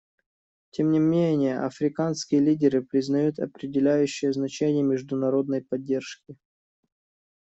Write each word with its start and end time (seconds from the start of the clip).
Тем 0.71 0.89
не 0.89 0.97
менее, 0.97 1.59
африканские 1.59 2.41
лидеры 2.41 2.81
признают 2.81 3.37
определяющее 3.37 4.33
значение 4.33 4.81
международной 4.81 5.61
поддержки. 5.63 6.35